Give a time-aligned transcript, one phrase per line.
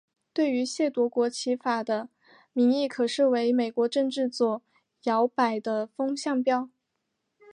[0.33, 2.09] 对于亵渎国旗法的
[2.53, 4.63] 民意可视为美国政治左
[5.03, 6.71] 摇摆的风向标。